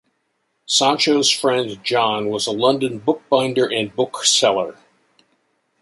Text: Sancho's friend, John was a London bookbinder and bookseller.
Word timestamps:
Sancho's 0.65 1.29
friend, 1.29 1.79
John 1.83 2.29
was 2.29 2.47
a 2.47 2.51
London 2.51 2.97
bookbinder 2.97 3.71
and 3.71 3.95
bookseller. 3.95 4.75